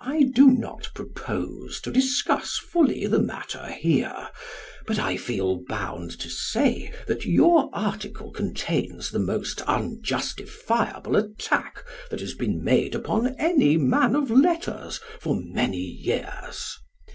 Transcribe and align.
I 0.00 0.22
do 0.22 0.50
not 0.50 0.88
propose 0.94 1.78
to 1.82 1.90
discuss 1.90 2.56
fully 2.56 3.06
the 3.06 3.18
matter 3.18 3.66
here, 3.78 4.30
but 4.86 4.98
I 4.98 5.18
feel 5.18 5.60
bound 5.68 6.18
to 6.20 6.30
say 6.30 6.94
that 7.06 7.26
your 7.26 7.68
article 7.74 8.30
contains 8.30 9.10
the 9.10 9.18
most 9.18 9.60
unjustifiable 9.66 11.14
attack 11.16 11.84
that 12.10 12.20
has 12.20 12.32
been 12.32 12.64
made 12.64 12.94
upon 12.94 13.36
any 13.38 13.76
man 13.76 14.16
of 14.16 14.30
letters 14.30 14.98
for 15.20 15.38
many 15.38 15.76
years. 15.76 16.78